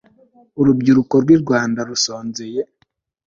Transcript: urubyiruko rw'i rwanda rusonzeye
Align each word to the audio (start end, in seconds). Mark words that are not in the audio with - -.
urubyiruko 0.59 1.13
rw'i 1.23 1.37
rwanda 1.43 1.79
rusonzeye 1.89 2.61